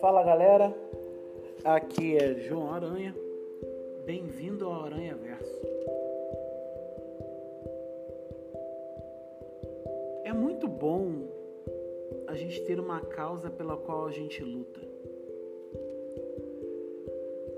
Fala 0.00 0.22
galera, 0.22 0.74
aqui 1.62 2.16
é 2.16 2.34
João 2.34 2.72
Aranha, 2.72 3.14
bem-vindo 4.06 4.64
ao 4.64 4.84
Aranha 4.84 5.14
Verso. 5.14 5.60
É 10.24 10.32
muito 10.32 10.66
bom 10.66 11.28
a 12.26 12.34
gente 12.34 12.62
ter 12.62 12.80
uma 12.80 13.02
causa 13.02 13.50
pela 13.50 13.76
qual 13.76 14.06
a 14.06 14.10
gente 14.10 14.42
luta. 14.42 14.80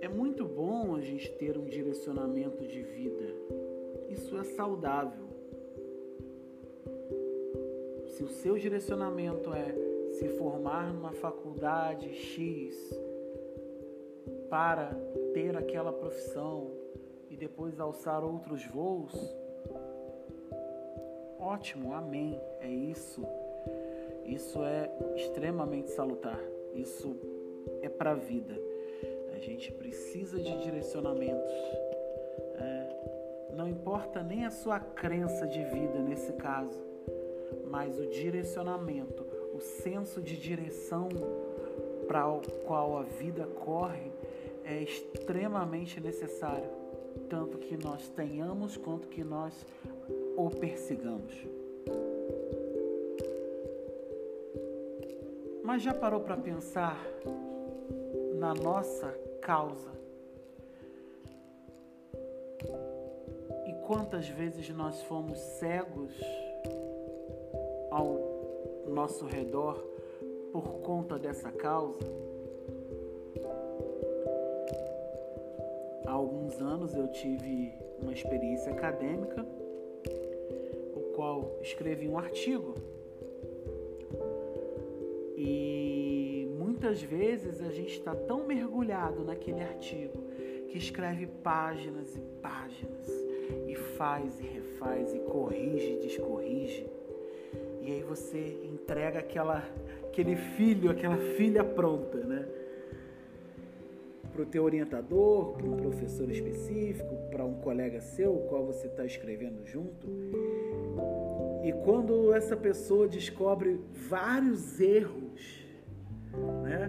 É 0.00 0.08
muito 0.08 0.44
bom 0.44 0.96
a 0.96 1.00
gente 1.00 1.30
ter 1.34 1.56
um 1.56 1.66
direcionamento 1.66 2.66
de 2.66 2.82
vida. 2.82 3.36
Isso 4.08 4.36
é 4.36 4.42
saudável. 4.42 5.26
Se 8.08 8.24
o 8.24 8.28
seu 8.28 8.58
direcionamento 8.58 9.54
é 9.54 9.91
se 10.12 10.28
formar 10.28 10.92
numa 10.92 11.12
faculdade 11.12 12.12
X 12.14 12.76
para 14.48 14.94
ter 15.32 15.56
aquela 15.56 15.92
profissão 15.92 16.70
e 17.30 17.36
depois 17.36 17.80
alçar 17.80 18.22
outros 18.22 18.64
voos, 18.66 19.14
ótimo, 21.38 21.94
amém. 21.94 22.38
É 22.60 22.68
isso. 22.68 23.26
Isso 24.24 24.62
é 24.62 24.90
extremamente 25.16 25.90
salutar. 25.90 26.38
Isso 26.74 27.16
é 27.80 27.88
para 27.88 28.12
a 28.12 28.14
vida. 28.14 28.54
A 29.34 29.38
gente 29.38 29.72
precisa 29.72 30.38
de 30.38 30.62
direcionamentos. 30.62 31.52
É, 32.58 33.52
não 33.56 33.66
importa 33.66 34.22
nem 34.22 34.44
a 34.44 34.50
sua 34.50 34.78
crença 34.78 35.46
de 35.46 35.64
vida 35.64 35.98
nesse 36.00 36.32
caso, 36.34 36.80
mas 37.66 37.98
o 37.98 38.06
direcionamento, 38.06 39.26
senso 39.62 40.20
de 40.20 40.36
direção 40.36 41.08
para 42.06 42.28
o 42.28 42.40
qual 42.66 42.98
a 42.98 43.02
vida 43.02 43.46
corre 43.46 44.10
é 44.64 44.82
extremamente 44.82 46.00
necessário, 46.00 46.68
tanto 47.28 47.58
que 47.58 47.76
nós 47.76 48.08
tenhamos 48.08 48.76
quanto 48.76 49.08
que 49.08 49.24
nós 49.24 49.64
o 50.36 50.50
persigamos. 50.50 51.32
Mas 55.62 55.82
já 55.82 55.94
parou 55.94 56.20
para 56.20 56.36
pensar 56.36 56.98
na 58.34 58.52
nossa 58.52 59.08
causa? 59.40 59.90
E 63.66 63.72
quantas 63.86 64.28
vezes 64.28 64.68
nós 64.70 65.00
fomos 65.02 65.38
cegos 65.38 66.12
ao 67.90 68.31
nosso 68.92 69.26
redor 69.26 69.82
por 70.52 70.80
conta 70.82 71.18
dessa 71.18 71.50
causa? 71.50 72.00
Há 76.06 76.12
alguns 76.12 76.60
anos 76.60 76.94
eu 76.94 77.08
tive 77.08 77.72
uma 78.00 78.12
experiência 78.12 78.72
acadêmica, 78.72 79.46
o 80.94 81.12
qual 81.14 81.58
escrevi 81.62 82.06
um 82.06 82.18
artigo 82.18 82.74
e 85.36 86.48
muitas 86.58 87.02
vezes 87.02 87.60
a 87.62 87.70
gente 87.70 87.98
está 87.98 88.14
tão 88.14 88.46
mergulhado 88.46 89.24
naquele 89.24 89.60
artigo 89.60 90.18
que 90.68 90.78
escreve 90.78 91.26
páginas 91.26 92.16
e 92.16 92.20
páginas 92.40 93.08
e 93.66 93.74
faz 93.74 94.38
e 94.40 94.44
refaz 94.44 95.14
e 95.14 95.18
corrige 95.20 95.94
e 95.94 95.98
descorrige. 95.98 96.86
E 97.82 97.90
aí 97.90 98.02
você 98.04 98.60
entrega 98.62 99.18
aquela, 99.18 99.68
aquele 100.04 100.36
filho, 100.36 100.88
aquela 100.88 101.16
filha 101.16 101.64
pronta, 101.64 102.18
né? 102.18 102.46
Para 104.32 104.42
o 104.42 104.46
teu 104.46 104.62
orientador, 104.62 105.54
para 105.54 105.66
um 105.66 105.76
professor 105.76 106.30
específico, 106.30 107.16
para 107.28 107.44
um 107.44 107.54
colega 107.54 108.00
seu, 108.00 108.36
qual 108.48 108.64
você 108.64 108.86
está 108.86 109.04
escrevendo 109.04 109.66
junto. 109.66 110.06
E 111.64 111.72
quando 111.84 112.32
essa 112.32 112.56
pessoa 112.56 113.08
descobre 113.08 113.80
vários 113.90 114.80
erros, 114.80 115.66
né, 116.62 116.88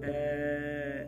é, 0.00 1.06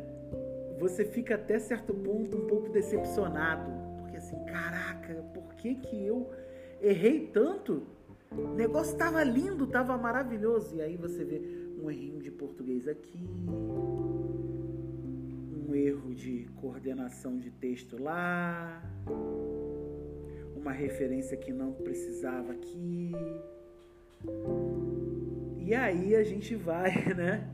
você 0.78 1.06
fica 1.06 1.34
até 1.36 1.58
certo 1.58 1.94
ponto 1.94 2.36
um 2.36 2.46
pouco 2.46 2.69
decepcionado, 2.69 3.70
porque 4.00 4.19
assim, 4.19 4.38
caraca, 4.44 5.14
por 5.32 5.54
que 5.54 5.76
que 5.76 6.06
eu 6.06 6.30
errei 6.82 7.26
tanto? 7.32 7.97
O 8.30 8.54
negócio 8.54 8.92
estava 8.92 9.22
lindo, 9.24 9.64
estava 9.64 9.96
maravilhoso, 9.96 10.76
e 10.76 10.82
aí 10.82 10.96
você 10.96 11.24
vê 11.24 11.40
um 11.82 11.90
errinho 11.90 12.20
de 12.20 12.30
português 12.30 12.86
aqui, 12.86 13.26
um 15.68 15.74
erro 15.74 16.14
de 16.14 16.48
coordenação 16.56 17.38
de 17.38 17.50
texto 17.50 18.00
lá 18.02 18.82
uma 20.68 20.72
referência 20.72 21.34
que 21.34 21.50
não 21.50 21.72
precisava 21.72 22.52
aqui. 22.52 23.12
E 25.56 25.74
aí 25.74 26.14
a 26.14 26.22
gente 26.22 26.54
vai, 26.54 26.92
né? 27.16 27.48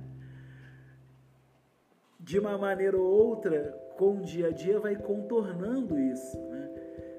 De 2.19 2.39
uma 2.41 2.59
maneira 2.59 2.97
ou 2.97 3.07
outra, 3.07 3.71
com 3.97 4.17
o 4.17 4.23
dia 4.23 4.49
a 4.49 4.51
dia, 4.51 4.81
vai 4.81 4.97
contornando 4.97 5.97
isso, 5.97 6.37
né? 6.51 6.71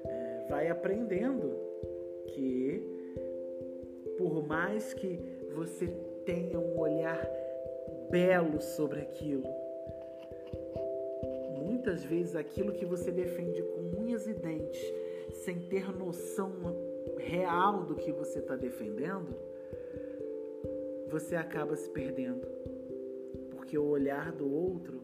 É, 0.04 0.46
vai 0.50 0.68
aprendendo 0.68 1.56
que, 2.26 2.82
por 4.16 4.46
mais 4.46 4.94
que 4.94 5.18
você 5.54 5.88
tenha 6.24 6.58
um 6.58 6.78
olhar 6.78 7.28
belo 8.10 8.60
sobre 8.60 9.00
aquilo, 9.00 9.44
muitas 11.86 12.04
vezes 12.04 12.34
aquilo 12.34 12.72
que 12.72 12.84
você 12.84 13.10
defende 13.10 13.62
com 13.62 14.00
unhas 14.00 14.26
e 14.26 14.34
dentes 14.34 14.80
sem 15.32 15.58
ter 15.60 15.96
noção 15.96 16.52
real 17.18 17.84
do 17.84 17.94
que 17.94 18.12
você 18.12 18.38
está 18.38 18.56
defendendo, 18.56 19.34
você 21.08 21.36
acaba 21.36 21.76
se 21.76 21.88
perdendo. 21.90 22.46
Porque 23.50 23.78
o 23.78 23.86
olhar 23.86 24.32
do 24.32 24.52
outro, 24.52 25.00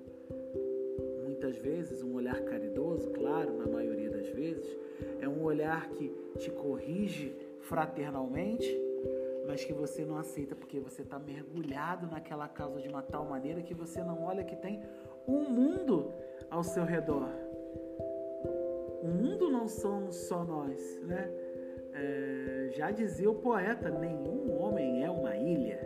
muitas 1.25 1.57
vezes, 1.59 2.03
um 2.03 2.15
olhar 2.15 2.41
caridoso, 2.43 3.11
claro, 3.11 3.57
na 3.57 3.67
maioria 3.67 4.11
das 4.11 4.29
vezes, 4.31 4.79
é 5.21 5.29
um 5.29 5.43
olhar 5.43 5.89
que 5.91 6.13
te 6.39 6.51
corrige 6.51 7.35
fraternalmente, 7.61 8.69
mas 9.53 9.67
que 9.67 9.73
você 9.75 10.03
não 10.03 10.17
aceita 10.17 10.57
porque 10.57 10.81
você 10.81 11.03
está 11.03 11.19
mergulhado 11.19 12.07
naquela 12.07 12.49
causa 12.49 12.81
de 12.81 12.89
uma 12.89 13.03
tal 13.03 13.27
maneira 13.27 13.61
que 13.61 13.75
você 13.75 14.03
não 14.03 14.25
olha 14.25 14.43
que 14.43 14.57
tem 14.57 14.83
um 15.29 15.41
mundo 15.51 16.11
ao 16.51 16.65
seu 16.65 16.85
redor 16.85 17.29
o 19.03 19.09
mundo 19.09 19.51
não 19.51 19.69
somos 19.69 20.15
só 20.15 20.43
nós, 20.43 21.01
né? 21.03 21.31
É, 21.93 22.71
já 22.73 22.91
dizia 22.91 23.29
o 23.29 23.35
poeta: 23.35 23.91
nenhum 23.91 24.57
homem 24.57 25.05
é 25.05 25.11
uma 25.11 25.37
ilha. 25.37 25.81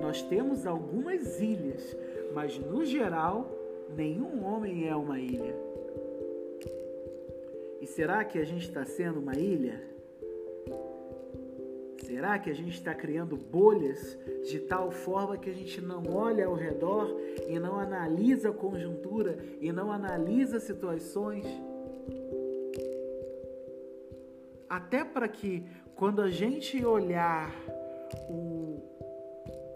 Nós 0.00 0.22
temos 0.22 0.66
algumas 0.66 1.40
ilhas, 1.40 1.96
mas 2.32 2.58
no 2.58 2.84
geral, 2.84 3.50
nenhum 3.94 4.42
homem 4.44 4.88
é 4.88 4.96
uma 4.96 5.20
ilha. 5.20 5.54
E 7.82 7.86
será 7.86 8.24
que 8.24 8.38
a 8.38 8.44
gente 8.44 8.66
está 8.66 8.84
sendo 8.84 9.20
uma 9.20 9.36
ilha? 9.36 9.95
Será 12.04 12.38
que 12.38 12.50
a 12.50 12.54
gente 12.54 12.74
está 12.74 12.94
criando 12.94 13.36
bolhas 13.36 14.18
de 14.48 14.60
tal 14.60 14.90
forma 14.90 15.38
que 15.38 15.48
a 15.48 15.54
gente 15.54 15.80
não 15.80 16.02
olha 16.12 16.46
ao 16.46 16.54
redor 16.54 17.16
e 17.48 17.58
não 17.58 17.78
analisa 17.80 18.50
a 18.50 18.52
conjuntura 18.52 19.38
e 19.60 19.72
não 19.72 19.90
analisa 19.90 20.60
situações? 20.60 21.46
Até 24.68 25.04
para 25.04 25.26
que 25.26 25.64
quando 25.94 26.20
a 26.20 26.30
gente 26.30 26.84
olhar 26.84 27.54
o, 28.28 28.82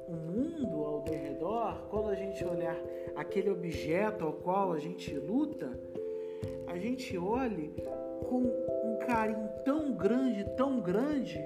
o 0.06 0.12
mundo 0.12 0.84
ao 0.84 1.04
redor, 1.04 1.86
quando 1.88 2.10
a 2.10 2.14
gente 2.14 2.44
olhar 2.44 2.76
aquele 3.16 3.50
objeto 3.50 4.24
ao 4.24 4.34
qual 4.34 4.72
a 4.72 4.78
gente 4.78 5.16
luta, 5.16 5.70
a 6.66 6.76
gente 6.76 7.16
olhe 7.16 7.72
com 8.28 8.42
um 8.42 8.98
carinho 9.06 9.48
tão 9.64 9.94
grande, 9.94 10.44
tão 10.56 10.80
grande 10.80 11.40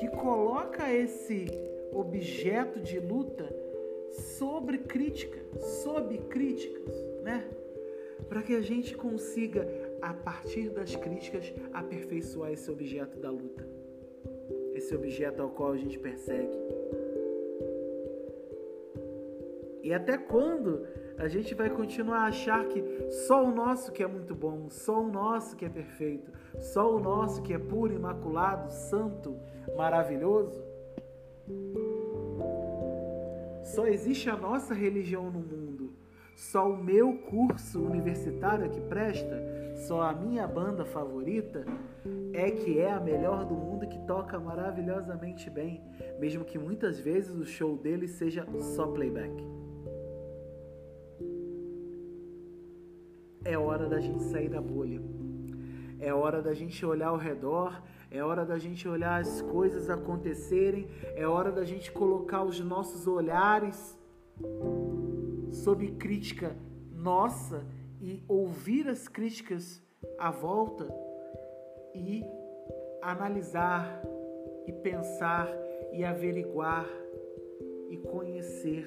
que 0.00 0.08
coloca 0.08 0.90
esse 0.90 1.44
objeto 1.92 2.80
de 2.80 2.98
luta 2.98 3.54
sobre 4.10 4.78
crítica, 4.78 5.38
sob 5.60 6.16
críticas, 6.16 7.04
né? 7.22 7.46
Para 8.26 8.42
que 8.42 8.54
a 8.54 8.62
gente 8.62 8.96
consiga, 8.96 9.68
a 10.00 10.14
partir 10.14 10.70
das 10.70 10.96
críticas, 10.96 11.52
aperfeiçoar 11.74 12.50
esse 12.50 12.70
objeto 12.70 13.18
da 13.18 13.30
luta, 13.30 13.68
esse 14.74 14.94
objeto 14.94 15.42
ao 15.42 15.50
qual 15.50 15.72
a 15.72 15.76
gente 15.76 15.98
persegue. 15.98 16.56
E 19.90 19.92
até 19.92 20.16
quando 20.16 20.86
a 21.18 21.26
gente 21.26 21.52
vai 21.52 21.68
continuar 21.68 22.20
a 22.20 22.26
achar 22.26 22.64
que 22.68 23.10
só 23.26 23.44
o 23.44 23.50
nosso 23.50 23.90
que 23.90 24.04
é 24.04 24.06
muito 24.06 24.36
bom, 24.36 24.70
só 24.70 25.02
o 25.02 25.10
nosso 25.10 25.56
que 25.56 25.64
é 25.64 25.68
perfeito, 25.68 26.30
só 26.60 26.94
o 26.94 27.00
nosso 27.00 27.42
que 27.42 27.52
é 27.52 27.58
puro, 27.58 27.92
imaculado, 27.92 28.70
santo, 28.70 29.36
maravilhoso? 29.76 30.62
Só 33.64 33.84
existe 33.88 34.30
a 34.30 34.36
nossa 34.36 34.74
religião 34.74 35.24
no 35.24 35.40
mundo. 35.40 35.92
Só 36.36 36.70
o 36.70 36.76
meu 36.76 37.18
curso 37.28 37.82
universitário 37.82 38.70
que 38.70 38.80
presta, 38.82 39.42
só 39.88 40.02
a 40.02 40.12
minha 40.12 40.46
banda 40.46 40.84
favorita 40.84 41.64
é 42.32 42.48
que 42.52 42.78
é 42.78 42.92
a 42.92 43.00
melhor 43.00 43.44
do 43.44 43.54
mundo 43.54 43.88
que 43.88 43.98
toca 44.06 44.38
maravilhosamente 44.38 45.50
bem, 45.50 45.82
mesmo 46.20 46.44
que 46.44 46.60
muitas 46.60 47.00
vezes 47.00 47.34
o 47.34 47.44
show 47.44 47.76
dele 47.76 48.06
seja 48.06 48.46
só 48.76 48.86
playback. 48.86 49.59
É 53.44 53.56
hora 53.56 53.88
da 53.88 54.00
gente 54.00 54.22
sair 54.24 54.48
da 54.48 54.60
bolha. 54.60 55.00
É 55.98 56.12
hora 56.12 56.40
da 56.40 56.54
gente 56.54 56.84
olhar 56.84 57.08
ao 57.08 57.16
redor, 57.16 57.82
é 58.10 58.22
hora 58.24 58.44
da 58.44 58.58
gente 58.58 58.88
olhar 58.88 59.20
as 59.20 59.42
coisas 59.42 59.90
acontecerem, 59.90 60.88
é 61.14 61.26
hora 61.26 61.52
da 61.52 61.64
gente 61.64 61.92
colocar 61.92 62.42
os 62.42 62.58
nossos 62.60 63.06
olhares 63.06 63.98
sob 65.52 65.86
crítica 65.92 66.56
nossa 66.92 67.64
e 68.00 68.22
ouvir 68.26 68.88
as 68.88 69.08
críticas 69.08 69.82
à 70.18 70.30
volta 70.30 70.88
e 71.94 72.24
analisar 73.02 74.02
e 74.66 74.72
pensar 74.72 75.48
e 75.92 76.04
averiguar 76.04 76.86
e 77.90 77.96
conhecer. 77.98 78.86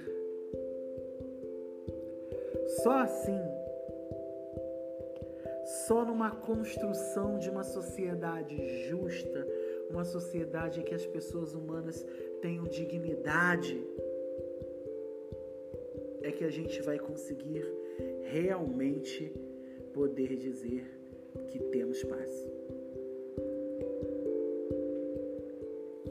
Só 2.82 3.04
assim 3.04 3.40
só 5.88 6.06
numa 6.06 6.32
construção 6.32 7.38
de 7.38 7.50
uma 7.50 7.64
sociedade 7.64 8.56
justa, 8.88 9.48
uma 9.90 10.06
sociedade 10.06 10.80
em 10.80 10.84
que 10.84 10.94
as 10.94 11.06
pessoas 11.06 11.54
humanas 11.54 12.06
tenham 12.42 12.64
dignidade, 12.66 13.84
é 16.22 16.32
que 16.32 16.46
a 16.46 16.50
gente 16.50 16.82
vai 16.82 16.98
conseguir 16.98 17.66
realmente 18.24 19.32
poder 19.94 20.38
dizer 20.38 20.86
que 21.50 21.60
temos 21.60 22.02
paz. 22.04 22.32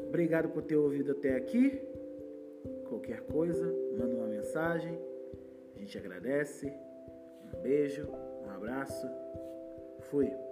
Obrigado 0.08 0.50
por 0.50 0.62
ter 0.62 0.76
ouvido 0.76 1.12
até 1.12 1.34
aqui. 1.34 1.80
Qualquer 2.88 3.22
coisa, 3.22 3.64
manda 3.98 4.14
uma 4.14 4.26
mensagem. 4.26 4.98
A 5.74 5.78
gente 5.78 5.96
agradece. 5.96 6.70
Um 7.46 7.62
beijo, 7.62 8.06
um 8.44 8.50
abraço. 8.50 9.06
Fui. 10.10 10.51